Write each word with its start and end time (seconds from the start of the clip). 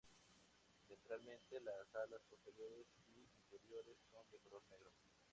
Ventralmente 0.89 1.59
las 1.61 1.93
alas 1.95 2.23
posteriores 2.27 2.87
y 3.05 3.29
anteriores 3.37 3.97
son 4.11 4.27
de 4.31 4.39
color 4.39 4.63
negro. 4.71 4.89